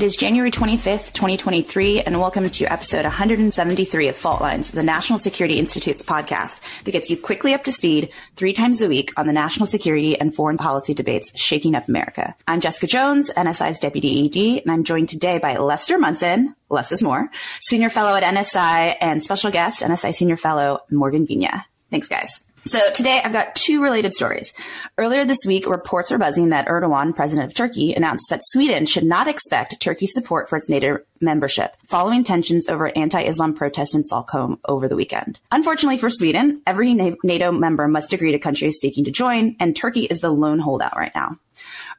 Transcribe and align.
It 0.00 0.04
is 0.04 0.16
January 0.16 0.50
25th, 0.50 1.12
2023, 1.12 2.00
and 2.00 2.18
welcome 2.18 2.48
to 2.48 2.64
episode 2.64 3.04
173 3.04 4.08
of 4.08 4.16
Fault 4.16 4.40
Lines, 4.40 4.70
the 4.70 4.82
National 4.82 5.18
Security 5.18 5.58
Institute's 5.58 6.02
podcast 6.02 6.58
that 6.84 6.92
gets 6.92 7.10
you 7.10 7.18
quickly 7.18 7.52
up 7.52 7.64
to 7.64 7.70
speed 7.70 8.08
three 8.34 8.54
times 8.54 8.80
a 8.80 8.88
week 8.88 9.12
on 9.18 9.26
the 9.26 9.34
national 9.34 9.66
security 9.66 10.18
and 10.18 10.34
foreign 10.34 10.56
policy 10.56 10.94
debates 10.94 11.38
shaking 11.38 11.74
up 11.74 11.86
America. 11.86 12.34
I'm 12.48 12.60
Jessica 12.60 12.86
Jones, 12.86 13.28
NSI's 13.28 13.78
Deputy 13.78 14.24
ED, 14.24 14.62
and 14.62 14.72
I'm 14.72 14.84
joined 14.84 15.10
today 15.10 15.36
by 15.36 15.58
Lester 15.58 15.98
Munson, 15.98 16.56
less 16.70 16.92
is 16.92 17.02
more, 17.02 17.30
Senior 17.60 17.90
Fellow 17.90 18.16
at 18.16 18.22
NSI, 18.22 18.96
and 19.02 19.22
special 19.22 19.50
guest, 19.50 19.82
NSI 19.82 20.14
Senior 20.14 20.38
Fellow 20.38 20.80
Morgan 20.90 21.26
Viña. 21.26 21.64
Thanks, 21.90 22.08
guys. 22.08 22.42
So 22.66 22.78
today 22.92 23.20
I've 23.24 23.32
got 23.32 23.54
two 23.54 23.82
related 23.82 24.12
stories. 24.12 24.52
Earlier 24.98 25.24
this 25.24 25.44
week, 25.46 25.66
reports 25.66 26.10
were 26.10 26.18
buzzing 26.18 26.50
that 26.50 26.68
Erdogan, 26.68 27.16
president 27.16 27.50
of 27.50 27.56
Turkey, 27.56 27.94
announced 27.94 28.28
that 28.28 28.44
Sweden 28.44 28.84
should 28.84 29.04
not 29.04 29.28
expect 29.28 29.80
Turkey's 29.80 30.12
support 30.12 30.50
for 30.50 30.58
its 30.58 30.68
NATO 30.68 30.98
membership 31.22 31.74
following 31.86 32.22
tensions 32.22 32.68
over 32.68 32.96
anti-Islam 32.96 33.54
protests 33.54 33.94
in 33.94 34.04
Stockholm 34.04 34.60
over 34.66 34.88
the 34.88 34.96
weekend. 34.96 35.40
Unfortunately 35.50 35.96
for 35.96 36.10
Sweden, 36.10 36.60
every 36.66 36.92
NATO 36.92 37.50
member 37.50 37.88
must 37.88 38.12
agree 38.12 38.32
to 38.32 38.38
countries 38.38 38.78
seeking 38.78 39.04
to 39.04 39.10
join, 39.10 39.56
and 39.58 39.74
Turkey 39.74 40.04
is 40.04 40.20
the 40.20 40.30
lone 40.30 40.58
holdout 40.58 40.96
right 40.96 41.12
now. 41.14 41.38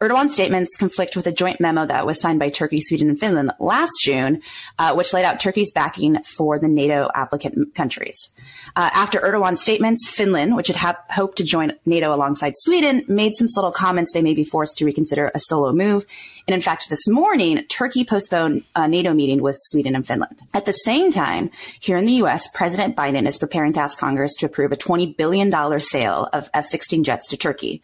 Erdogan's 0.01 0.33
statements 0.33 0.75
conflict 0.77 1.15
with 1.15 1.27
a 1.27 1.31
joint 1.31 1.59
memo 1.59 1.85
that 1.85 2.07
was 2.07 2.19
signed 2.19 2.39
by 2.39 2.49
Turkey, 2.49 2.81
Sweden, 2.81 3.09
and 3.09 3.19
Finland 3.19 3.51
last 3.59 3.91
June, 4.01 4.41
uh, 4.79 4.95
which 4.95 5.13
laid 5.13 5.25
out 5.25 5.39
Turkey's 5.39 5.71
backing 5.71 6.17
for 6.23 6.57
the 6.57 6.67
NATO 6.67 7.11
applicant 7.13 7.75
countries. 7.75 8.31
Uh, 8.75 8.89
after 8.93 9.19
Erdogan's 9.19 9.61
statements, 9.61 10.09
Finland, 10.09 10.55
which 10.55 10.69
had 10.69 10.75
ha- 10.75 10.97
hoped 11.11 11.37
to 11.37 11.43
join 11.43 11.73
NATO 11.85 12.15
alongside 12.15 12.53
Sweden, 12.55 13.05
made 13.07 13.33
some 13.35 13.47
subtle 13.47 13.71
comments 13.71 14.11
they 14.11 14.23
may 14.23 14.33
be 14.33 14.43
forced 14.43 14.79
to 14.79 14.85
reconsider 14.85 15.31
a 15.35 15.39
solo 15.39 15.71
move. 15.71 16.07
And 16.47 16.55
in 16.55 16.61
fact, 16.61 16.89
this 16.89 17.07
morning, 17.07 17.63
Turkey 17.67 18.03
postponed 18.03 18.63
a 18.75 18.87
NATO 18.87 19.13
meeting 19.13 19.43
with 19.43 19.55
Sweden 19.55 19.93
and 19.93 20.07
Finland. 20.07 20.41
At 20.55 20.65
the 20.65 20.73
same 20.73 21.11
time, 21.11 21.51
here 21.79 21.97
in 21.97 22.05
the 22.05 22.13
U.S., 22.13 22.47
President 22.55 22.95
Biden 22.95 23.27
is 23.27 23.37
preparing 23.37 23.73
to 23.73 23.81
ask 23.81 23.99
Congress 23.99 24.35
to 24.37 24.47
approve 24.47 24.71
a 24.71 24.77
$20 24.77 25.15
billion 25.15 25.79
sale 25.79 26.27
of 26.33 26.49
F-16 26.55 27.03
jets 27.03 27.27
to 27.27 27.37
Turkey. 27.37 27.83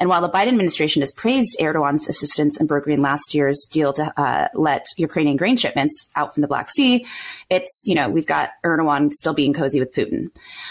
And 0.00 0.08
while 0.08 0.22
the 0.22 0.30
Biden 0.30 0.48
administration 0.48 1.02
has 1.02 1.12
praised 1.12 1.58
Erdogan's 1.60 2.08
assistance 2.08 2.58
in 2.58 2.66
brokering 2.66 3.02
last 3.02 3.34
year's 3.34 3.68
deal 3.70 3.92
to 3.92 4.12
uh, 4.18 4.48
let 4.54 4.86
Ukrainian 4.96 5.36
grain 5.36 5.58
shipments 5.58 6.08
out 6.16 6.32
from 6.32 6.40
the 6.40 6.48
Black 6.48 6.70
Sea, 6.70 7.06
it's, 7.50 7.84
you 7.86 7.94
know, 7.94 8.08
we've 8.08 8.26
got 8.26 8.52
Erdogan 8.64 9.12
still 9.12 9.34
being 9.34 9.52
cozy 9.52 9.78
with 9.78 9.92
Putin. 9.92 10.30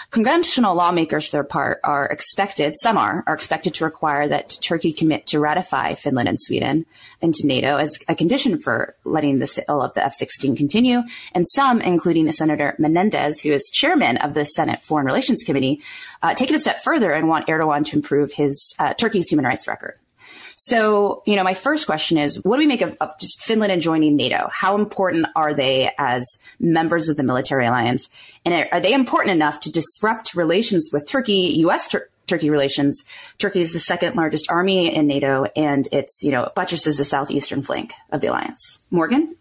Congressional 0.10 0.74
lawmakers, 0.74 1.28
for 1.30 1.38
their 1.38 1.44
part, 1.44 1.80
are 1.84 2.08
expected, 2.08 2.76
some 2.76 2.98
are, 2.98 3.24
are 3.28 3.36
expected 3.36 3.76
to 3.76 3.86
require 3.86 4.28
that 4.28 4.58
Turkey 4.62 4.92
commit 4.92 5.28
to 5.28 5.40
ratify 5.40 5.94
Finland 5.94 6.28
and 6.28 6.40
Sweden 6.40 6.88
into 7.22 7.46
NATO 7.46 7.78
as 7.78 8.00
a 8.08 8.16
condition 8.16 8.60
for 8.60 8.96
letting 9.04 9.38
the 9.38 9.46
sale 9.46 9.84
of 9.84 9.94
the 9.94 10.04
F-16 10.06 10.58
continue. 10.58 11.04
And 11.34 11.48
some, 11.48 11.82
including 11.82 12.32
Senator 12.32 12.76
Menendez, 12.80 13.42
who 13.42 13.52
is 13.52 13.70
chairman 13.72 14.18
of 14.18 14.34
the 14.34 14.46
Senate 14.46 14.82
Foreign 14.82 15.06
Relations 15.06 15.44
Committee, 15.46 15.82
uh, 16.22 16.34
take 16.34 16.50
it 16.50 16.56
a 16.56 16.59
step 16.59 16.84
further 16.84 17.12
and 17.12 17.28
want 17.28 17.48
Erdogan 17.48 17.86
to 17.86 17.95
improve 17.95 18.34
his 18.34 18.73
uh, 18.80 18.94
Turkey's 18.94 19.30
human 19.30 19.45
rights 19.45 19.67
record. 19.67 19.98
So, 20.61 21.23
you 21.26 21.38
know, 21.38 21.45
my 21.45 21.53
first 21.53 21.86
question 21.86 22.17
is, 22.17 22.44
what 22.44 22.58
do 22.58 22.59
we 22.59 22.67
make 22.67 22.81
of, 22.81 22.98
of, 23.00 23.17
just 23.17 23.42
Finland 23.42 23.72
and 23.72 23.81
joining 23.81 24.17
NATO? 24.17 24.50
How 24.52 24.76
important 24.76 25.28
are 25.34 25.53
they 25.53 25.89
as 25.98 26.28
members 26.59 27.08
of 27.08 27.16
the 27.16 27.23
military 27.23 27.66
alliance? 27.66 28.09
And 28.44 28.67
are, 28.70 28.81
they 28.81 28.92
important 28.92 29.31
enough 29.31 29.61
to 29.61 29.72
disrupt 29.72 30.34
relations 30.34 30.89
with 30.92 31.08
Turkey, 31.08 31.53
U.S. 31.59 31.88
Tur- 31.88 32.09
Turkey 32.28 32.50
relations? 32.50 33.06
Turkey 33.38 33.61
is 33.61 33.72
the 33.72 33.80
second 33.80 34.17
largest 34.17 34.52
army 34.52 34.94
in 34.94 35.08
NATO, 35.08 35.45
and 35.56 35.88
it's, 35.94 36.22
you 36.23 36.31
know, 36.31 36.52
buttresses 36.56 36.98
the 36.98 37.06
southeastern 37.06 37.64
flank 37.64 37.94
of 38.11 38.20
the 38.20 38.28
alliance. 38.28 38.80
Morgan? 38.92 39.38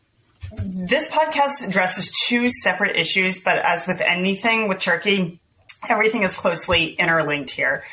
This 0.62 1.08
podcast 1.08 1.66
addresses 1.66 2.12
two 2.12 2.48
separate 2.48 2.94
issues, 2.94 3.40
but 3.40 3.58
as 3.58 3.88
with 3.88 4.00
anything 4.00 4.68
with 4.68 4.78
Turkey, 4.78 5.40
everything 5.88 6.22
is 6.22 6.36
closely 6.36 6.92
interlinked 6.92 7.50
here. 7.50 7.84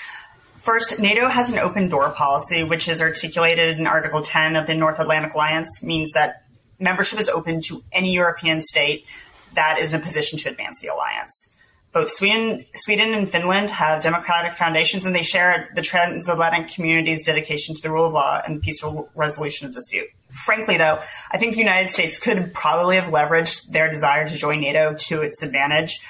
First, 0.62 1.00
NATO 1.00 1.28
has 1.28 1.52
an 1.52 1.60
open 1.60 1.90
door 1.90 2.10
policy, 2.10 2.64
which 2.64 2.88
is 2.88 3.02
articulated 3.02 3.78
in 3.78 3.86
Article 3.86 4.22
10 4.24 4.56
of 4.56 4.66
the 4.66 4.74
North 4.74 5.00
Atlantic 5.00 5.34
Alliance, 5.36 5.84
means 5.84 6.12
that 6.14 6.44
membership 6.80 7.20
is 7.20 7.30
open 7.30 7.62
to 7.62 7.84
any 7.92 8.14
European 8.14 8.62
state 8.62 9.06
that 9.54 9.80
is 9.80 9.94
in 9.94 10.02
a 10.02 10.04
position 10.04 10.40
to 10.40 10.50
advance 10.50 10.80
the 10.80 10.88
alliance. 10.88 11.56
Both 11.94 12.12
Sweden, 12.12 12.66
Sweden 12.74 13.14
and 13.14 13.30
Finland 13.30 13.70
have 13.72 14.04
democratic 14.04 14.56
foundations, 14.56 15.06
and 15.06 15.16
they 15.16 15.22
share 15.22 15.70
the 15.76 15.82
transatlantic 15.82 16.70
community's 16.70 17.26
dedication 17.26 17.74
to 17.76 17.82
the 17.82 17.90
rule 17.90 18.08
of 18.08 18.14
law 18.14 18.42
and 18.46 18.62
peaceful 18.62 19.10
resolution 19.16 19.68
of 19.68 19.74
dispute. 19.74 20.10
Frankly, 20.30 20.78
though, 20.78 21.00
I 21.32 21.38
think 21.38 21.54
the 21.54 21.60
United 21.60 21.90
States 21.90 22.20
could 22.20 22.54
probably 22.54 22.98
have 22.98 23.14
leveraged 23.14 23.72
their 23.72 23.90
desire 23.90 24.28
to 24.28 24.36
join 24.36 24.60
NATO 24.60 24.94
to 24.94 25.22
its 25.22 25.42
advantage 25.42 26.02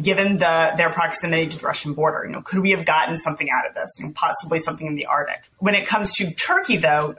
given 0.00 0.38
the 0.38 0.72
their 0.76 0.90
proximity 0.90 1.48
to 1.48 1.58
the 1.58 1.66
Russian 1.66 1.94
border. 1.94 2.24
You 2.24 2.32
know, 2.32 2.42
could 2.42 2.60
we 2.60 2.70
have 2.70 2.84
gotten 2.84 3.16
something 3.16 3.50
out 3.50 3.66
of 3.66 3.74
this? 3.74 3.90
and 4.00 4.14
possibly 4.14 4.58
something 4.58 4.86
in 4.86 4.94
the 4.94 5.06
Arctic. 5.06 5.50
When 5.58 5.74
it 5.74 5.86
comes 5.86 6.12
to 6.14 6.32
Turkey, 6.34 6.76
though, 6.76 7.16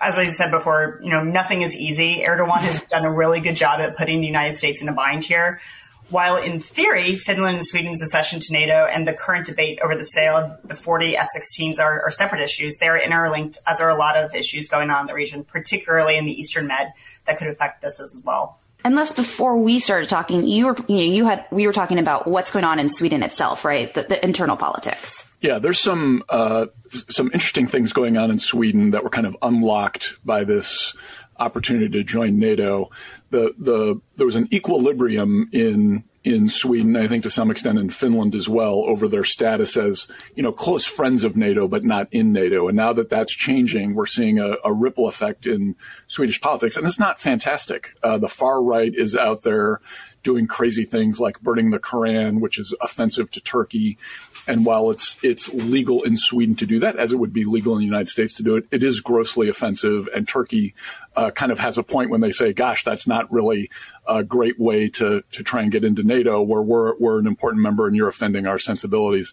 as 0.00 0.16
I 0.16 0.26
said 0.30 0.50
before, 0.50 1.00
you 1.02 1.10
know, 1.10 1.22
nothing 1.22 1.62
is 1.62 1.74
easy. 1.74 2.22
Erdogan 2.26 2.58
has 2.58 2.82
done 2.90 3.04
a 3.04 3.12
really 3.12 3.40
good 3.40 3.56
job 3.56 3.80
at 3.80 3.96
putting 3.96 4.20
the 4.20 4.26
United 4.26 4.54
States 4.54 4.82
in 4.82 4.88
a 4.88 4.92
bind 4.92 5.24
here. 5.24 5.60
While 6.08 6.36
in 6.36 6.60
theory, 6.60 7.16
Finland 7.16 7.56
and 7.56 7.66
Sweden's 7.66 8.02
accession 8.02 8.38
to 8.40 8.52
NATO 8.52 8.84
and 8.84 9.08
the 9.08 9.14
current 9.14 9.46
debate 9.46 9.78
over 9.82 9.96
the 9.96 10.04
sale 10.04 10.36
of 10.36 10.68
the 10.68 10.74
40 10.74 11.16
F-16s 11.16 11.78
are, 11.78 12.02
are 12.02 12.10
separate 12.10 12.42
issues, 12.42 12.76
they're 12.76 12.98
interlinked, 12.98 13.58
as 13.66 13.80
are 13.80 13.88
a 13.88 13.96
lot 13.96 14.16
of 14.16 14.34
issues 14.34 14.68
going 14.68 14.90
on 14.90 15.02
in 15.02 15.06
the 15.06 15.14
region, 15.14 15.42
particularly 15.42 16.18
in 16.18 16.26
the 16.26 16.32
Eastern 16.32 16.66
Med, 16.66 16.92
that 17.24 17.38
could 17.38 17.48
affect 17.48 17.80
this 17.80 17.98
as 17.98 18.20
well. 18.26 18.58
Unless 18.84 19.14
before 19.14 19.58
we 19.58 19.78
started 19.78 20.08
talking, 20.08 20.46
you 20.46 20.66
were 20.66 20.76
you, 20.88 20.96
know, 20.96 21.02
you 21.02 21.24
had 21.24 21.46
we 21.50 21.66
were 21.66 21.72
talking 21.72 21.98
about 21.98 22.26
what's 22.26 22.50
going 22.50 22.64
on 22.64 22.78
in 22.78 22.88
Sweden 22.88 23.22
itself, 23.22 23.64
right? 23.64 23.92
The, 23.92 24.02
the 24.02 24.24
internal 24.24 24.56
politics. 24.56 25.24
Yeah, 25.40 25.58
there's 25.58 25.80
some 25.80 26.22
uh, 26.28 26.66
some 27.08 27.26
interesting 27.26 27.66
things 27.66 27.92
going 27.92 28.16
on 28.16 28.30
in 28.30 28.38
Sweden 28.38 28.90
that 28.90 29.04
were 29.04 29.10
kind 29.10 29.26
of 29.26 29.36
unlocked 29.42 30.16
by 30.24 30.44
this 30.44 30.94
opportunity 31.38 31.88
to 31.90 32.04
join 32.04 32.38
NATO. 32.38 32.90
The 33.30 33.54
the 33.58 34.00
there 34.16 34.26
was 34.26 34.36
an 34.36 34.48
equilibrium 34.52 35.48
in 35.52 36.04
in 36.24 36.48
Sweden, 36.48 36.96
I 36.96 37.08
think 37.08 37.24
to 37.24 37.30
some 37.30 37.50
extent 37.50 37.78
in 37.78 37.90
Finland 37.90 38.34
as 38.34 38.48
well, 38.48 38.84
over 38.86 39.08
their 39.08 39.24
status 39.24 39.76
as, 39.76 40.06
you 40.36 40.42
know, 40.42 40.52
close 40.52 40.86
friends 40.86 41.24
of 41.24 41.36
NATO, 41.36 41.66
but 41.66 41.82
not 41.82 42.06
in 42.12 42.32
NATO. 42.32 42.68
And 42.68 42.76
now 42.76 42.92
that 42.92 43.10
that's 43.10 43.34
changing, 43.34 43.94
we're 43.94 44.06
seeing 44.06 44.38
a, 44.38 44.56
a 44.64 44.72
ripple 44.72 45.08
effect 45.08 45.46
in 45.46 45.74
Swedish 46.06 46.40
politics. 46.40 46.76
And 46.76 46.86
it's 46.86 46.98
not 46.98 47.20
fantastic. 47.20 47.96
Uh, 48.02 48.18
the 48.18 48.28
far 48.28 48.62
right 48.62 48.94
is 48.94 49.16
out 49.16 49.42
there 49.42 49.80
doing 50.22 50.46
crazy 50.46 50.84
things 50.84 51.20
like 51.20 51.40
burning 51.40 51.70
the 51.70 51.78
Koran, 51.78 52.40
which 52.40 52.58
is 52.58 52.74
offensive 52.80 53.30
to 53.32 53.40
Turkey. 53.40 53.98
And 54.46 54.64
while 54.66 54.90
it's 54.90 55.16
it's 55.22 55.52
legal 55.52 56.02
in 56.02 56.16
Sweden 56.16 56.54
to 56.56 56.66
do 56.66 56.78
that, 56.80 56.96
as 56.96 57.12
it 57.12 57.16
would 57.16 57.32
be 57.32 57.44
legal 57.44 57.74
in 57.74 57.80
the 57.80 57.86
United 57.86 58.08
States 58.08 58.34
to 58.34 58.42
do 58.42 58.56
it, 58.56 58.66
it 58.70 58.82
is 58.82 59.00
grossly 59.00 59.48
offensive. 59.48 60.08
And 60.14 60.26
Turkey 60.26 60.74
uh, 61.16 61.30
kind 61.30 61.52
of 61.52 61.58
has 61.58 61.78
a 61.78 61.82
point 61.82 62.10
when 62.10 62.20
they 62.20 62.30
say, 62.30 62.52
"Gosh, 62.52 62.84
that's 62.84 63.06
not 63.06 63.32
really 63.32 63.70
a 64.06 64.24
great 64.24 64.58
way 64.58 64.88
to 64.90 65.22
to 65.32 65.42
try 65.42 65.62
and 65.62 65.70
get 65.70 65.84
into 65.84 66.02
NATO, 66.02 66.42
where 66.42 66.62
we're 66.62 66.96
we're 66.98 67.18
an 67.18 67.26
important 67.26 67.62
member 67.62 67.86
and 67.86 67.94
you're 67.94 68.08
offending 68.08 68.46
our 68.46 68.58
sensibilities." 68.58 69.32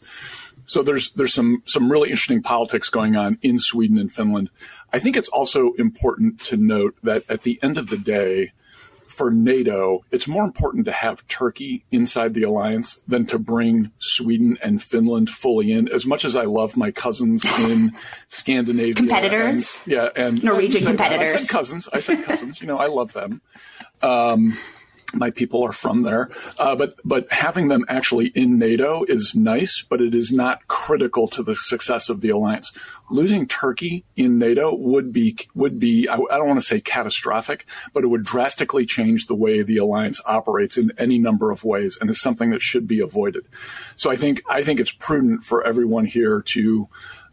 So 0.66 0.84
there's 0.84 1.10
there's 1.14 1.34
some 1.34 1.64
some 1.66 1.92
really 1.92 2.12
interesting 2.12 2.44
politics 2.44 2.90
going 2.90 3.16
on 3.16 3.40
in 3.42 3.58
Sweden 3.58 3.98
and 3.98 4.12
Finland. 4.12 4.52
I 4.94 5.00
think 5.00 5.18
it's 5.18 5.30
also 5.30 5.74
important 5.74 6.40
to 6.42 6.58
note 6.58 6.96
that 7.02 7.24
at 7.28 7.42
the 7.42 7.60
end 7.64 7.80
of 7.80 7.90
the 7.90 7.98
day, 7.98 8.52
for 9.20 9.32
NATO, 9.32 10.06
it's 10.12 10.30
more 10.30 10.46
important 10.46 10.86
to 10.86 10.94
have 10.94 11.28
Turkey 11.28 11.84
inside 11.92 12.34
the 12.34 12.44
alliance 12.44 13.02
than 13.06 13.26
to 13.26 13.38
bring 13.38 13.92
Sweden 14.00 14.58
and 14.64 14.82
Finland 14.82 15.30
fully 15.30 15.74
in. 15.74 15.90
As 15.90 16.06
much 16.06 16.24
as 16.24 16.38
I 16.38 16.46
love 16.46 16.78
my 16.78 16.90
cousins 16.92 17.44
in 17.60 17.92
Scandinavia, 18.30 18.94
competitors, 18.94 19.78
and, 19.84 19.92
yeah, 19.92 20.08
and 20.16 20.42
Norwegian 20.42 20.86
competitors. 20.86 21.36
I 21.36 21.40
said 21.40 21.50
cousins. 21.50 21.90
I 21.92 22.00
said 22.00 22.24
cousins. 22.24 22.62
you 22.62 22.68
know, 22.68 22.78
I 22.78 22.88
love 22.88 23.12
them. 23.12 23.42
Um, 24.02 24.58
my 25.14 25.32
people 25.32 25.64
are 25.64 25.72
from 25.72 26.04
there. 26.04 26.30
Uh, 26.58 26.76
but 26.76 26.96
but 27.04 27.32
having 27.32 27.68
them 27.68 27.86
actually 27.88 28.28
in 28.28 28.58
NATO 28.58 29.04
is 29.06 29.36
nice, 29.36 29.84
but 29.88 30.02
it 30.02 30.14
is 30.14 30.32
not 30.32 30.68
critical 30.68 31.28
to 31.30 31.44
the 31.44 31.56
success 31.56 32.10
of 32.10 32.22
the 32.22 32.30
alliance. 32.30 32.72
Losing 33.10 33.48
Turkey 33.48 34.06
in 34.16 34.38
NATO 34.38 34.76
would 34.76 35.12
be 35.12 35.38
would 35.56 35.80
be 35.80 36.08
I, 36.08 36.16
I 36.16 36.38
don't 36.38 36.48
want 36.48 36.60
to 36.60 36.66
say 36.66 36.80
catastrophic, 36.80 37.66
but 37.94 38.04
it 38.04 38.08
would 38.08 38.24
drastically 38.24 38.86
change 38.86 39.26
the 39.26 39.36
way 39.36 39.62
the 39.62 39.78
alliance 39.78 40.22
operates 40.26 40.78
in 40.78 40.92
any 40.98 41.18
number 41.18 41.52
of 41.52 41.64
ways, 41.64 41.98
and 42.00 42.10
is 42.10 42.22
something 42.22 42.52
that 42.52 42.62
should 42.62 42.88
be 42.88 43.00
avoided. 43.00 43.46
So 43.96 44.12
I 44.12 44.16
think 44.16 44.44
I 44.50 44.64
think 44.64 44.80
it's 44.80 44.92
prudent 44.92 45.44
for 45.44 45.64
everyone 45.64 46.06
here 46.06 46.42
to 46.42 46.88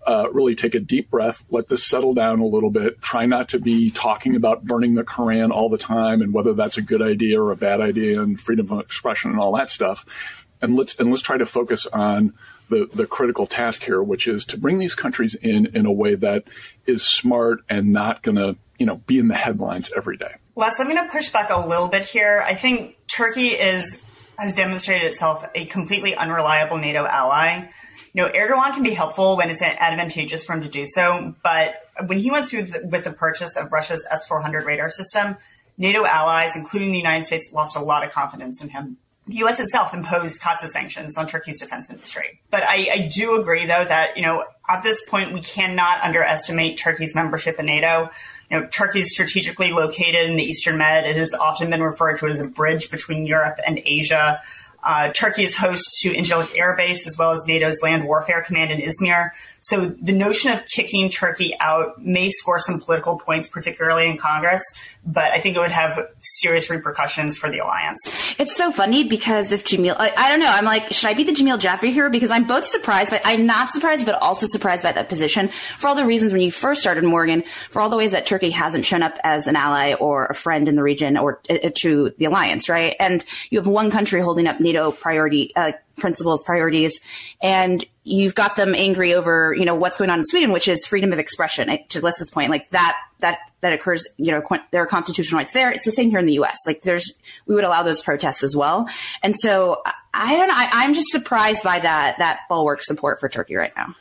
uh, 0.07 0.29
really 0.33 0.55
take 0.55 0.75
a 0.75 0.81
deep 0.81 1.11
breath, 1.11 1.43
let 1.51 1.69
this 1.69 1.85
settle 1.85 2.15
down 2.15 2.39
a 2.39 2.47
little 2.47 2.71
bit. 2.71 3.01
Try 3.01 3.27
not 3.27 3.49
to 3.51 3.59
be 3.59 3.91
talking 3.91 4.37
about 4.37 4.65
burning 4.65 4.95
the 4.95 5.05
Koran 5.05 5.51
all 5.51 5.69
the 5.69 5.79
time 5.79 6.23
and 6.23 6.33
whether 6.33 6.55
that's 6.55 6.79
a 6.79 6.83
good 6.83 7.03
idea 7.03 7.43
or 7.43 7.51
a 7.51 7.57
bad 7.57 7.81
idea 7.81 8.23
and 8.23 8.39
freedom 8.39 8.71
of 8.71 8.81
expression 8.81 9.33
and 9.33 9.41
all 9.41 9.57
that 9.57 9.69
stuff. 9.69 10.47
And 10.63 10.77
let's 10.77 10.95
and 10.95 11.11
let's 11.11 11.23
try 11.23 11.37
to 11.37 11.45
focus 11.45 11.87
on 11.87 12.33
the 12.71 12.89
the 12.95 13.07
critical 13.07 13.47
task 13.47 13.83
here, 13.83 14.03
which 14.03 14.27
is 14.27 14.45
to 14.47 14.59
bring 14.59 14.79
these 14.79 14.95
countries 14.95 15.35
in 15.35 15.67
in 15.75 15.87
a 15.87 15.93
way 15.93 16.15
that 16.15 16.45
is 16.87 17.03
smart 17.03 17.61
and 17.69 17.93
not 17.93 18.23
going 18.23 18.37
to 18.37 18.57
you 18.79 18.87
know 18.87 18.97
be 19.07 19.19
in 19.19 19.29
the 19.29 19.35
headlines 19.35 19.93
every 19.95 20.17
day. 20.17 20.37
Les, 20.55 20.81
I'm 20.81 20.89
going 20.89 21.05
to 21.05 21.13
push 21.13 21.29
back 21.29 21.51
a 21.51 21.67
little 21.67 21.89
bit 21.89 22.05
here. 22.05 22.43
I 22.47 22.55
think 22.55 22.97
Turkey 23.07 23.49
is 23.49 24.03
has 24.39 24.55
demonstrated 24.55 25.09
itself 25.09 25.45
a 25.55 25.67
completely 25.67 26.15
unreliable 26.15 26.79
NATO 26.79 27.05
ally. 27.07 27.69
Know, 28.17 28.31
Erdogan 28.31 28.73
can 28.73 28.83
be 28.83 28.95
helpful 28.95 29.37
when 29.37 29.51
it's 29.51 29.61
advantageous 29.61 30.45
for 30.45 30.55
him 30.55 30.63
to 30.63 30.69
do 30.69 30.87
so, 30.87 31.35
but 31.43 31.75
when 32.07 32.19
he 32.19 32.31
went 32.31 32.49
through 32.49 32.67
with 32.85 33.05
the 33.05 33.13
purchase 33.13 33.57
of 33.57 33.71
Russia's 33.71 34.07
S-400 34.11 34.65
radar 34.65 34.89
system, 34.89 35.37
NATO 35.77 36.07
allies, 36.07 36.57
including 36.57 36.93
the 36.93 36.99
United 36.99 37.27
States, 37.27 37.53
lost 37.53 37.77
a 37.77 37.81
lot 37.81 38.05
of 38.05 38.13
confidence 38.13 38.63
in 38.63 38.71
him. 38.71 38.97
The 39.27 39.37
U.S. 39.39 39.59
itself 39.59 39.93
imposed 39.93 40.41
CAATSA 40.41 40.69
sanctions 40.69 41.19
on 41.19 41.27
Turkey's 41.27 41.61
defense 41.61 41.91
industry. 41.91 42.41
But 42.51 42.63
I, 42.63 42.89
I 42.93 43.11
do 43.13 43.41
agree, 43.41 43.67
though, 43.67 43.85
that, 43.85 44.17
you 44.17 44.23
know, 44.23 44.45
at 44.69 44.85
this 44.85 45.05
point, 45.09 45.35
we 45.35 45.41
cannot 45.41 46.01
underestimate 46.01 46.79
Turkey's 46.79 47.15
membership 47.15 47.59
in 47.59 47.67
NATO. 47.67 48.09
You 48.51 48.61
know, 48.61 48.67
Turkey 48.69 49.01
is 49.01 49.13
strategically 49.13 49.73
located 49.73 50.31
in 50.31 50.37
the 50.37 50.45
Eastern 50.45 50.79
Med. 50.79 51.05
It 51.05 51.17
has 51.17 51.35
often 51.35 51.71
been 51.71 51.83
referred 51.83 52.19
to 52.19 52.27
as 52.29 52.39
a 52.39 52.47
bridge 52.47 52.89
between 52.89 53.27
Europe 53.27 53.59
and 53.67 53.81
Asia. 53.85 54.41
Uh, 54.87 55.11
Turkey 55.13 55.43
is 55.43 55.57
host 55.57 55.99
to 56.03 56.11
Incirlik 56.11 56.57
Air 56.57 56.77
Base 56.77 57.09
as 57.09 57.19
well 57.19 57.33
as 57.33 57.45
NATO's 57.47 57.83
Land 57.83 58.07
Warfare 58.07 58.43
Command 58.43 58.71
in 58.71 58.81
Izmir. 58.81 59.31
So 59.61 59.87
the 59.87 60.13
notion 60.13 60.53
of 60.53 60.65
kicking 60.67 61.09
Turkey 61.09 61.57
out 61.59 62.01
may 62.01 62.29
score 62.29 62.61
some 62.61 62.81
political 62.81 63.19
points, 63.19 63.49
particularly 63.49 64.09
in 64.09 64.17
Congress, 64.17 64.63
but 65.05 65.33
I 65.33 65.41
think 65.41 65.57
it 65.57 65.59
would 65.59 65.73
have 65.73 66.09
serious 66.21 66.71
repercussions 66.71 67.37
for 67.37 67.51
the 67.51 67.59
alliance. 67.59 67.99
It's 68.39 68.55
so 68.55 68.71
funny 68.71 69.03
because 69.03 69.51
if 69.51 69.65
Jamil, 69.65 69.97
I, 69.99 70.13
I 70.17 70.29
don't 70.29 70.39
know, 70.39 70.51
I'm 70.51 70.65
like, 70.65 70.93
should 70.93 71.11
I 71.11 71.15
be 71.15 71.25
the 71.25 71.33
Jamil 71.33 71.59
Jaffer 71.59 71.87
here? 71.87 72.09
Because 72.11 72.31
I'm 72.31 72.47
both 72.47 72.65
surprised, 72.65 73.11
but 73.11 73.23
I'm 73.25 73.45
not 73.45 73.73
surprised, 73.73 74.07
but 74.07 74.15
also 74.23 74.47
surprised 74.47 74.85
by 74.85 74.93
that 74.93 75.09
position 75.09 75.49
for 75.79 75.89
all 75.89 75.97
the 75.97 76.07
reasons 76.07 76.33
when 76.33 76.43
you 76.43 76.53
first 76.53 76.81
started 76.81 77.03
Morgan, 77.03 77.43
for 77.71 77.83
all 77.83 77.89
the 77.89 77.97
ways 77.97 78.13
that 78.13 78.25
Turkey 78.25 78.51
hasn't 78.51 78.85
shown 78.85 79.03
up 79.03 79.19
as 79.25 79.49
an 79.49 79.57
ally 79.57 79.95
or 79.95 80.27
a 80.27 80.35
friend 80.35 80.69
in 80.69 80.77
the 80.77 80.83
region 80.85 81.17
or 81.17 81.41
uh, 81.51 81.71
to 81.81 82.11
the 82.19 82.27
alliance, 82.27 82.69
right? 82.69 82.95
And 83.01 83.25
you 83.51 83.59
have 83.59 83.67
one 83.67 83.91
country 83.91 84.21
holding 84.21 84.47
up 84.47 84.61
NATO 84.61 84.76
priority, 84.93 85.55
uh, 85.57 85.73
principles, 85.97 86.43
priorities, 86.45 87.01
and 87.43 87.85
you've 88.05 88.35
got 88.35 88.57
them 88.57 88.75
angry 88.75 89.15
over, 89.15 89.55
you 89.55 89.65
know, 89.65 89.75
what's 89.75 89.97
going 89.99 90.11
on 90.11 90.19
in 90.19 90.25
Sweden, 90.25 90.53
which 90.53 90.69
is 90.69 90.87
freedom 90.87 91.13
of 91.13 91.19
expression. 91.19 91.77
To 91.89 92.01
Les's 92.01 92.31
point, 92.31 92.51
like 92.51 92.71
that, 92.71 92.97
that, 93.21 93.39
that 93.63 93.73
occurs, 93.73 94.07
you 94.17 94.31
know, 94.31 94.43
there 94.71 94.83
are 94.83 94.87
constitutional 94.87 95.39
rights 95.39 95.55
there. 95.55 95.71
It's 95.71 95.85
the 95.85 95.93
same 95.93 96.11
here 96.11 96.19
in 96.19 96.27
the 96.27 96.35
U.S. 96.35 96.59
Like 96.67 96.83
there's, 96.83 97.13
we 97.47 97.55
would 97.55 97.65
allow 97.65 97.83
those 97.83 98.03
protests 98.03 98.43
as 98.43 98.55
well. 98.55 98.89
And 99.23 99.35
so 99.35 99.83
I 100.15 100.37
don't 100.37 100.49
know. 100.49 100.55
I, 100.55 100.69
I'm 100.73 100.95
just 100.95 101.09
surprised 101.09 101.63
by 101.63 101.79
that, 101.81 102.19
that 102.19 102.41
bulwark 102.49 102.83
support 102.83 103.19
for 103.19 103.29
Turkey 103.29 103.57
right 103.57 103.73
now. 103.77 103.95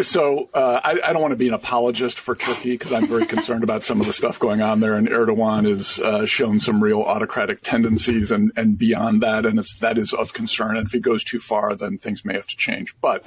So 0.00 0.50
uh, 0.52 0.80
I, 0.84 1.00
I, 1.02 1.12
don't 1.14 1.22
want 1.22 1.32
to 1.32 1.36
be 1.36 1.48
an 1.48 1.54
apologist 1.54 2.20
for 2.20 2.34
Turkey 2.34 2.72
because 2.72 2.92
I'm 2.92 3.08
very 3.08 3.24
concerned 3.24 3.64
about 3.64 3.82
some 3.82 4.02
of 4.02 4.06
the 4.06 4.12
stuff 4.12 4.38
going 4.38 4.60
on 4.60 4.80
there, 4.80 4.94
and 4.94 5.08
Erdogan 5.08 5.66
has 5.66 5.98
uh, 5.98 6.26
shown 6.26 6.58
some 6.58 6.82
real 6.82 7.00
autocratic 7.00 7.62
tendencies, 7.62 8.30
and, 8.30 8.52
and 8.54 8.76
beyond 8.76 9.22
that, 9.22 9.46
and 9.46 9.58
it's 9.58 9.72
that 9.76 9.96
is 9.96 10.12
of 10.12 10.34
concern. 10.34 10.76
And 10.76 10.86
if 10.86 10.92
he 10.92 11.00
goes 11.00 11.24
too 11.24 11.40
far, 11.40 11.74
then 11.74 11.96
things 11.96 12.22
may 12.22 12.34
have 12.34 12.46
to 12.48 12.56
change. 12.56 12.94
But 13.00 13.24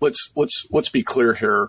let's 0.00 0.32
let's 0.34 0.66
let's 0.70 0.88
be 0.88 1.02
clear 1.02 1.34
here. 1.34 1.68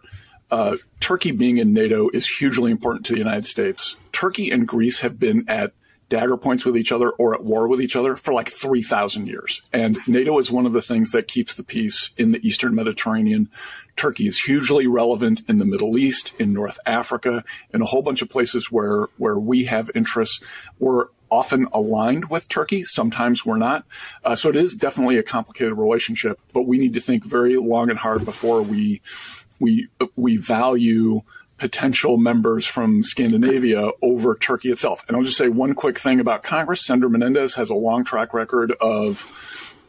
Uh, 0.49 0.77
Turkey 1.01 1.31
being 1.31 1.57
in 1.57 1.73
NATO 1.73 2.09
is 2.13 2.25
hugely 2.25 2.71
important 2.71 3.05
to 3.07 3.13
the 3.13 3.19
United 3.19 3.45
States. 3.45 3.97
Turkey 4.13 4.49
and 4.49 4.65
Greece 4.65 5.01
have 5.01 5.19
been 5.19 5.43
at 5.49 5.73
dagger 6.09 6.37
points 6.37 6.65
with 6.65 6.77
each 6.77 6.91
other 6.91 7.09
or 7.11 7.33
at 7.33 7.43
war 7.43 7.67
with 7.67 7.81
each 7.81 7.95
other 7.95 8.15
for 8.15 8.33
like 8.33 8.49
3,000 8.49 9.27
years. 9.27 9.61
And 9.73 9.99
NATO 10.07 10.37
is 10.37 10.51
one 10.51 10.65
of 10.65 10.73
the 10.73 10.81
things 10.81 11.11
that 11.11 11.27
keeps 11.27 11.55
the 11.55 11.63
peace 11.63 12.11
in 12.17 12.31
the 12.31 12.47
Eastern 12.47 12.75
Mediterranean. 12.75 13.49
Turkey 13.95 14.27
is 14.27 14.39
hugely 14.39 14.87
relevant 14.87 15.41
in 15.47 15.57
the 15.57 15.65
Middle 15.65 15.97
East, 15.97 16.33
in 16.37 16.53
North 16.53 16.79
Africa, 16.85 17.43
in 17.73 17.81
a 17.81 17.85
whole 17.85 18.01
bunch 18.01 18.21
of 18.21 18.29
places 18.29 18.71
where, 18.71 19.07
where 19.17 19.37
we 19.37 19.65
have 19.65 19.89
interests. 19.95 20.41
We're 20.79 21.07
often 21.31 21.67
aligned 21.73 22.29
with 22.29 22.47
Turkey. 22.47 22.83
Sometimes 22.83 23.45
we're 23.45 23.57
not. 23.57 23.85
Uh, 24.23 24.35
so 24.35 24.49
it 24.49 24.55
is 24.55 24.73
definitely 24.73 25.17
a 25.17 25.23
complicated 25.23 25.73
relationship, 25.73 26.39
but 26.53 26.63
we 26.63 26.77
need 26.77 26.93
to 26.93 26.99
think 26.99 27.25
very 27.25 27.57
long 27.57 27.89
and 27.89 27.97
hard 27.97 28.25
before 28.25 28.61
we, 28.61 29.01
we, 29.59 29.87
we 30.15 30.37
value 30.37 31.21
potential 31.65 32.17
members 32.17 32.63
from 32.63 33.01
Scandinavia 33.01 33.89
over 34.03 34.35
Turkey 34.35 34.69
itself. 34.69 35.03
And 35.07 35.17
I'll 35.17 35.23
just 35.23 35.35
say 35.35 35.49
one 35.49 35.73
quick 35.73 35.97
thing 35.97 36.19
about 36.19 36.43
Congress. 36.43 36.85
Senator 36.85 37.09
Menendez 37.09 37.55
has 37.55 37.71
a 37.71 37.73
long 37.73 38.03
track 38.03 38.35
record 38.35 38.71
of 38.79 39.25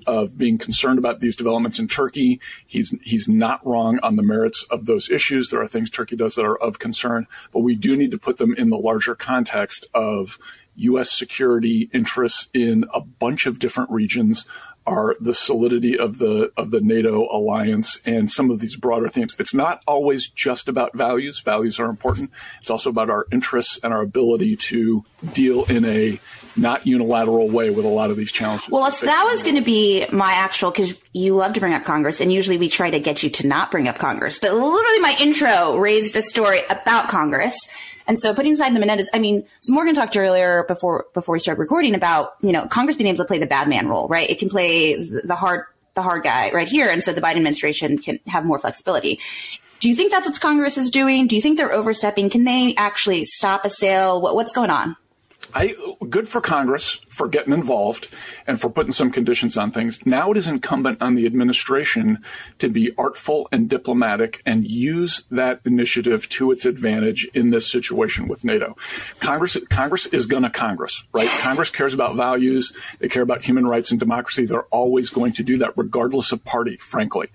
of 0.07 0.39
being 0.39 0.57
concerned 0.57 0.99
about 0.99 1.21
these 1.21 1.37
developments 1.37 1.79
in 1.79 1.87
Turkey. 1.87 2.41
He's 2.67 2.97
he's 3.03 3.29
not 3.29 3.61
wrong 3.67 3.99
on 4.03 4.17
the 4.17 4.23
merits 4.23 4.65
of 4.71 4.87
those 4.87 5.11
issues. 5.11 5.51
There 5.51 5.61
are 5.61 5.67
things 5.67 5.91
Turkey 5.91 6.17
does 6.17 6.37
that 6.37 6.47
are 6.47 6.57
of 6.57 6.79
concern, 6.79 7.27
but 7.53 7.61
we 7.61 7.75
do 7.75 7.95
need 7.95 8.13
to 8.13 8.19
put 8.19 8.39
them 8.39 8.55
in 8.55 8.71
the 8.71 8.79
larger 8.79 9.15
context 9.15 9.87
of 9.93 10.39
U.S. 10.77 11.11
security 11.13 11.91
interests 11.93 12.49
in 12.55 12.87
a 12.95 13.03
bunch 13.03 13.45
of 13.45 13.59
different 13.59 13.91
regions 13.91 14.47
are 14.87 15.17
the 15.21 15.35
solidity 15.35 15.99
of 15.99 16.19
the 16.19 16.53
of 16.57 16.71
the 16.71 16.81
NATO 16.81 17.29
alliance 17.31 18.01
and 18.05 18.31
some 18.31 18.51
of 18.51 18.61
these 18.61 18.77
broader 18.77 19.09
themes. 19.09 19.37
It's 19.39 19.55
not 19.55 19.83
always 19.87 20.29
just 20.29 20.69
about 20.69 20.95
values. 20.95 21.41
Values 21.41 21.81
are 21.81 21.87
important. 21.87 22.31
It's 22.61 22.71
also 22.71 22.91
about 22.91 23.11
our 23.11 23.27
interests 23.33 23.79
and 23.83 23.93
our 23.93 24.03
ability 24.03 24.57
to 24.57 25.05
deal 25.33 25.65
in 25.65 25.85
a 25.85 26.21
not 26.57 26.87
unilateral 26.87 27.49
way 27.51 27.71
with 27.71 27.85
a 27.85 27.89
lot 27.89 28.11
of 28.11 28.17
these 28.17 28.33
challenges. 28.33 28.69
Well, 28.71 28.91
that 28.91 29.29
was 29.31 29.43
going 29.43 29.57
to 29.57 29.63
be 29.63 30.07
my 30.11 30.33
actual 30.33 30.71
because 30.71 30.95
you 31.13 31.35
love 31.35 31.53
to 31.55 31.61
bring 31.61 31.75
up 31.75 31.85
Congress, 31.85 32.21
and 32.21 32.33
usually 32.33 32.59
we 32.59 32.69
try 32.69 32.91
to 32.91 33.01
get 33.01 33.23
you 33.23 33.31
to 33.31 33.47
not 33.47 33.71
bring 33.71 33.89
up 33.89 33.99
Congress. 33.99 34.39
But 34.39 34.53
literally, 34.53 35.01
my 35.01 35.17
intro 35.21 35.77
raised 35.77 36.17
a 36.17 36.23
story 36.23 36.61
about 36.71 37.09
Congress 37.09 37.59
and 38.07 38.19
so 38.19 38.35
putting 38.35 38.53
aside 38.53 38.75
the 38.75 38.81
Menendez, 38.81 39.11
I 39.13 39.19
mean, 39.19 39.45
so 39.61 39.73
Morgan 39.73 39.95
talked 39.95 40.17
earlier 40.17 40.65
before, 40.69 41.07
before 41.15 41.33
we 41.33 41.39
started 41.39 41.61
recording 41.61 41.95
about, 41.95 42.35
you 42.43 42.53
know, 42.53 42.67
Congress 42.67 42.97
being 42.97 43.09
able 43.09 43.19
to 43.19 43.25
play 43.25 43.39
the 43.39 43.47
bad 43.47 43.69
man 43.69 43.89
role, 43.89 44.09
right? 44.09 44.29
It 44.29 44.39
can 44.39 44.49
play 44.49 44.95
the 44.97 45.37
hard, 45.37 45.65
the 45.95 46.03
hard 46.03 46.23
guy 46.23 46.51
right 46.53 46.69
here. 46.69 46.89
And 46.89 47.03
so 47.03 47.13
the 47.13 47.21
Biden 47.21 47.37
administration 47.37 47.99
can 47.99 48.21
have 48.27 48.45
more 48.45 48.59
flexibility. 48.59 49.21
Do 49.81 49.89
you 49.89 49.95
think 49.95 50.13
that's 50.13 50.27
what 50.27 50.41
Congress 50.41 50.79
is 50.79 50.91
doing? 50.91 51.27
Do 51.27 51.37
you 51.37 51.43
think 51.43 51.59
they're 51.59 51.73
overstepping? 51.73 52.31
Can 52.31 52.45
they 52.45 52.75
actually 52.77 53.25
stop 53.25 53.65
a 53.65 53.71
sale? 53.71 54.21
What, 54.21 54.35
what's 54.35 54.53
going 54.53 54.71
on? 54.71 54.97
I, 55.55 55.75
good 56.09 56.29
for 56.29 56.41
Congress 56.41 57.01
for 57.09 57.29
getting 57.29 57.53
involved 57.53 58.09
and 58.47 58.61
for 58.61 58.69
putting 58.69 58.93
some 58.93 59.11
conditions 59.11 59.57
on 59.57 59.73
things. 59.73 60.05
Now 60.05 60.31
it 60.31 60.37
is 60.37 60.47
incumbent 60.47 61.01
on 61.01 61.15
the 61.15 61.27
administration 61.27 62.23
to 62.59 62.69
be 62.69 62.93
artful 62.99 63.49
and 63.53 63.69
diplomatic 63.69 64.43
and 64.45 64.67
use 64.67 65.25
that 65.31 65.61
initiative 65.65 66.29
to 66.31 66.53
its 66.53 66.65
advantage 66.65 67.29
in 67.35 67.51
this 67.51 67.71
situation 67.71 68.29
with 68.29 68.45
NATO. 68.45 68.77
Congress, 69.21 69.57
Congress 69.71 70.07
is 70.07 70.27
going 70.27 70.43
to 70.43 70.51
Congress, 70.51 71.05
right? 71.13 71.29
Congress 71.41 71.71
cares 71.71 71.95
about 71.95 72.17
values. 72.17 72.73
They 72.99 73.09
care 73.09 73.23
about 73.23 73.45
human 73.45 73.67
rights 73.67 73.91
and 73.91 74.01
democracy. 74.01 74.47
They're 74.47 74.65
always 74.65 75.11
going 75.11 75.33
to 75.35 75.43
do 75.43 75.59
that 75.59 75.73
regardless 75.77 76.33
of 76.33 76.45
party, 76.45 76.77
frankly. 76.77 77.29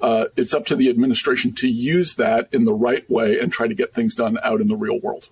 Uh, 0.00 0.26
it's 0.36 0.54
up 0.54 0.66
to 0.66 0.76
the 0.76 0.88
administration 0.88 1.52
to 1.54 1.68
use 1.68 2.14
that 2.14 2.48
in 2.52 2.64
the 2.64 2.74
right 2.74 3.08
way 3.10 3.38
and 3.38 3.52
try 3.52 3.68
to 3.68 3.74
get 3.74 3.94
things 3.94 4.14
done 4.14 4.38
out 4.42 4.60
in 4.60 4.68
the 4.68 4.76
real 4.76 5.00
world. 5.00 5.28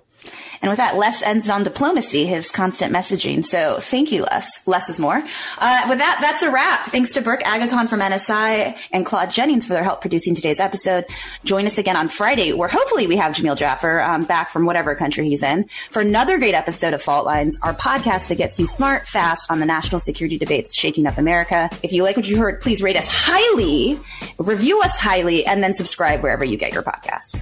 And 0.62 0.70
with 0.70 0.78
that, 0.78 0.96
Les 0.96 1.22
ends 1.22 1.48
on 1.48 1.62
diplomacy, 1.62 2.26
his 2.26 2.50
constant 2.50 2.92
messaging. 2.92 3.44
So 3.44 3.78
thank 3.78 4.10
you, 4.12 4.22
Les. 4.22 4.48
Less 4.66 4.88
is 4.88 4.98
more. 4.98 5.22
Uh, 5.58 5.86
with 5.88 5.98
that, 5.98 6.18
that's 6.20 6.42
a 6.42 6.50
wrap. 6.50 6.86
Thanks 6.86 7.12
to 7.12 7.20
Burke 7.20 7.42
Agacon 7.42 7.88
from 7.88 8.00
NSI 8.00 8.76
and 8.92 9.04
Claude 9.04 9.30
Jennings 9.30 9.66
for 9.66 9.74
their 9.74 9.84
help 9.84 10.00
producing 10.00 10.34
today's 10.34 10.60
episode. 10.60 11.04
Join 11.44 11.66
us 11.66 11.78
again 11.78 11.96
on 11.96 12.08
Friday, 12.08 12.52
where 12.52 12.68
hopefully 12.68 13.06
we 13.06 13.16
have 13.16 13.34
Jamil 13.34 13.56
Jaffer 13.56 14.00
um, 14.00 14.24
back 14.24 14.50
from 14.50 14.66
whatever 14.66 14.94
country 14.94 15.28
he's 15.28 15.42
in 15.42 15.68
for 15.90 16.00
another 16.00 16.38
great 16.38 16.54
episode 16.54 16.94
of 16.94 17.02
Fault 17.02 17.26
Lines, 17.26 17.58
our 17.62 17.74
podcast 17.74 18.28
that 18.28 18.38
gets 18.38 18.58
you 18.58 18.66
smart, 18.66 19.06
fast 19.06 19.50
on 19.50 19.60
the 19.60 19.66
national 19.66 20.00
security 20.00 20.38
debates 20.38 20.74
shaking 20.74 21.06
up 21.06 21.18
America. 21.18 21.68
If 21.82 21.92
you 21.92 22.02
like 22.02 22.16
what 22.16 22.28
you 22.28 22.38
heard, 22.38 22.60
please 22.60 22.82
rate 22.82 22.96
us 22.96 23.08
highly, 23.08 24.00
review 24.38 24.80
us 24.82 24.96
highly, 24.96 25.46
and 25.46 25.62
then 25.62 25.74
subscribe 25.74 26.22
wherever 26.22 26.44
you 26.44 26.56
get 26.56 26.72
your 26.72 26.82
podcasts. 26.82 27.40